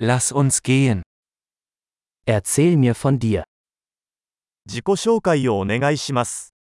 [0.00, 1.02] Lass uns gehen.
[2.24, 3.42] Erzähl mir von dir.
[4.64, 6.54] 自己紹介をお願いします。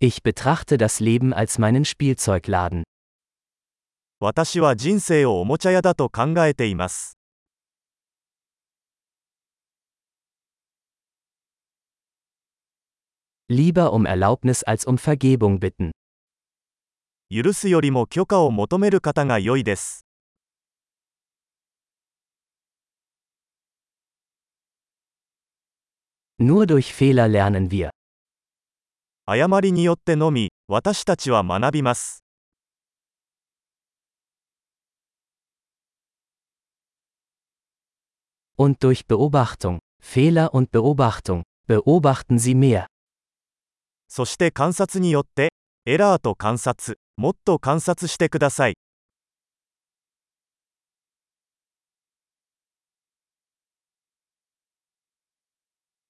[0.00, 2.82] Ich betrachte das Leben als meinen Spielzeugladen.
[4.18, 7.16] 私は人生をおもちゃ屋だと考えています。
[13.48, 15.92] Lieber um Erlaubnis als um Vergebung bitten.
[17.32, 20.04] 許すよりも許可を求める方が良いです。
[26.40, 27.90] Nur durch Fehler lernen wir.
[29.26, 32.24] 誤りによってのみ、私たちは学びます。
[38.58, 39.78] Und durch Beobachtung.
[40.02, 41.42] Fehler und Beobachtung.
[41.68, 42.86] Beobachten Sie mehr.
[44.08, 45.50] そして観察によって、
[45.86, 48.75] エラーと観察、もっと観察してください。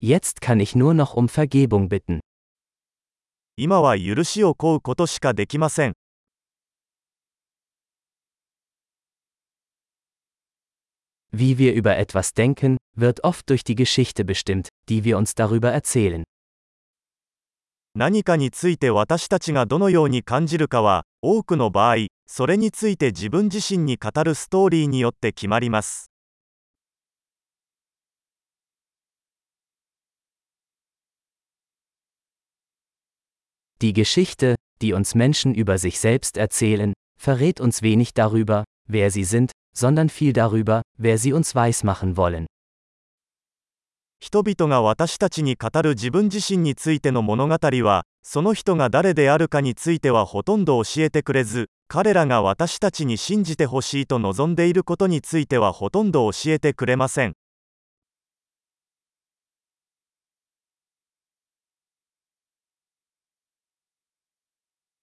[0.00, 2.20] Jetzt kann ich nur noch um Vergebung bitten.
[3.56, 5.94] 今は許しを請うことしかできません。
[11.32, 15.72] Wie wir über etwas denken, wird oft durch die Geschichte bestimmt, die wir uns darüber
[15.72, 16.24] erzählen.
[17.99, 26.09] 何かについて私たちがどのように感じるかは、多くの場合、それについて自分自身に語るストーリーによって決まります。
[33.81, 39.51] Die Geschichte, die uns Menschen über sich selbst erzählen, verrät uns wenig darüber, wer sie sind,
[39.75, 42.45] sondern viel darüber, wer sie uns weismachen wollen.
[44.21, 57.33] 人々が私たちに語る自分自身についての物語は、その人が誰であるかについてはほとんど教えてくれず、彼らが私たちに信じてほしいと望んでいることについてはほとんど教えてくれません。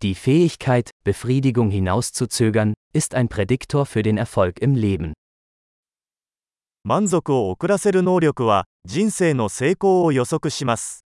[0.00, 5.12] Die Fähigkeit, Befriedigung hinauszuzögern, ist ein Prädiktor für den Erfolg im Leben.
[6.84, 11.06] 満足を遅らせる能力は、人生の成功を予測します。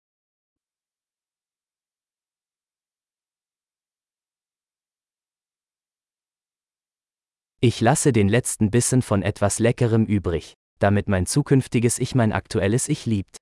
[7.62, 12.90] Ich lasse den letzten Bissen von etwas Leckerem übrig, damit mein zukünftiges Ich mein aktuelles
[12.90, 13.38] Ich liebt.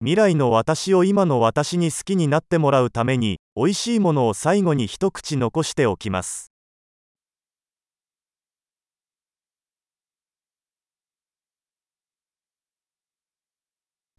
[0.00, 6.51] 未来の私を今の私に好きになってもらうために、美味しいものを最後に一口残しておきます。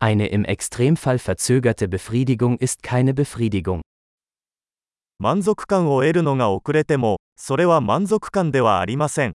[0.03, 3.83] Eine im Extremfall verzögerte Befriedigung ist keine Befriedigung.
[5.19, 9.33] 満足感を得るのが遅れても、それは満足感ではありません。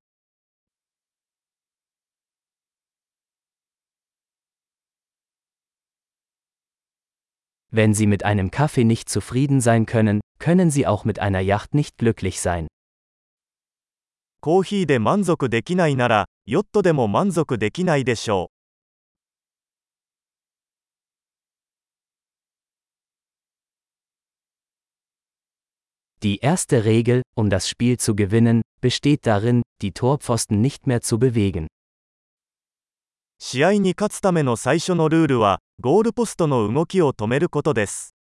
[7.70, 11.74] Wenn Sie mit einem Kaffee nicht zufrieden sein können, können Sie auch mit einer Yacht
[11.74, 12.68] nicht glücklich sein.
[14.40, 18.57] コーヒーで満足できないなら、ヨットでも満足できないでしょう。
[26.24, 31.20] Die erste Regel, um das Spiel zu gewinnen, besteht darin, die Torpfosten nicht mehr zu
[31.20, 31.68] bewegen.
[33.40, 38.16] 試合に勝つための最初のルールは、ゴールポストの動きを止めることです。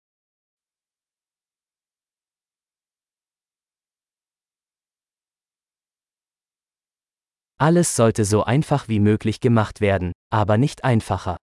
[7.60, 11.38] Alles sollte so einfach wie möglich gemacht werden, aber nicht einfacher.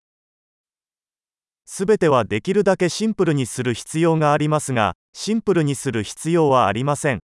[1.64, 7.20] すべてはできるだけシンプルにする必要がありますが、 シンプルにする必要はありません。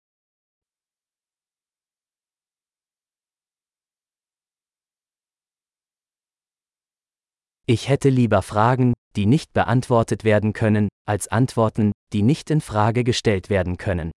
[7.66, 13.04] Ich hätte lieber Fragen, die nicht beantwortet werden können, als Antworten, die nicht in Frage
[13.04, 14.10] gestellt werden können.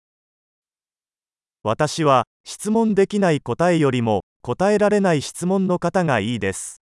[1.64, 6.82] 私は、質問できない答えよりも、答えられない質問の方がいいです。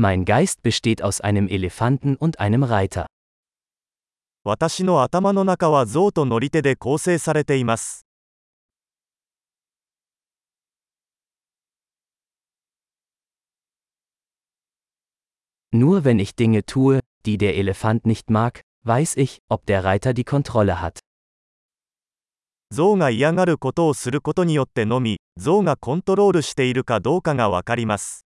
[0.00, 3.06] Mein Geist besteht aus einem Elefanten und einem Reiter.
[4.44, 8.06] 私の頭の中は象と乗り手で構成されています。
[15.72, 20.14] Nur wenn ich Dinge tue, die der Elefant nicht mag, weiß ich, ob der Reiter
[20.14, 21.00] die Kontrolle hat.
[22.70, 28.28] 象が嫌がることをすることによってのみ、象がコントロールしているかどうかがわかります。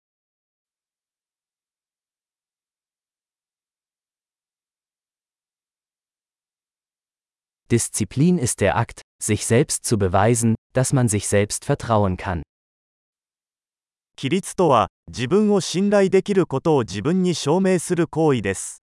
[7.70, 12.42] Disziplin ist der Akt, sich selbst zu beweisen, dass man sich selbst vertrauen kann.
[14.18, 18.82] 規律とは、自分を信頼できることを自分に証明する行為です。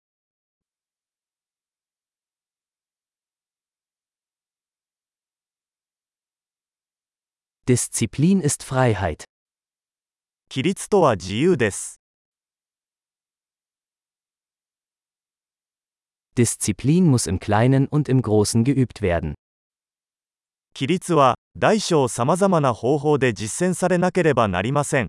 [7.67, 9.23] Disziplin ist Freiheit.
[10.49, 12.01] 規律とは自由です。
[16.37, 19.35] Disziplin muss im Kleinen und im Großen geübt werden.
[20.73, 25.07] 規律は、大小さまざまな方法で実践されなければなりません。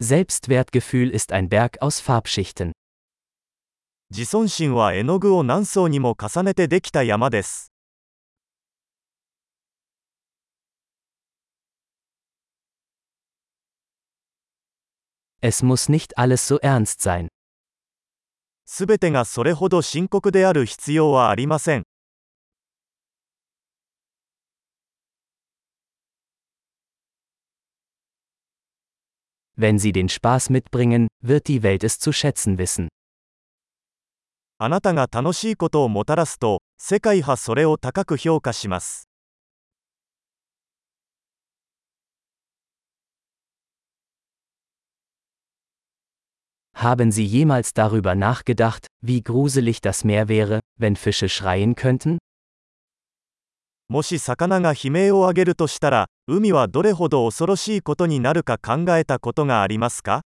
[0.00, 2.72] Selbstwertgefühl ist ein Berg aus Farbschichten.
[4.10, 7.70] 自尊心は絵の具を何層にも重ねてできた山です。
[15.44, 17.28] Es muss nicht alles so ernst sein.
[18.66, 21.82] すべてがそれほど深刻である必要はありません。
[29.58, 32.88] Wenn sie den Spaß mitbringen, wird die Welt es zu schätzen wissen.
[34.58, 39.03] あなたが楽しいことをもたらすと、世界はそれを高く評価します。
[46.82, 52.18] Haben Sie jemals darüber nachgedacht, wie gruselig das Meer wäre, wenn Fische schreien könnten?
[53.90, 60.22] もし魚が悲鳴を上げるとしたら、海はどれほど恐ろしいことになるか考えたことがありますか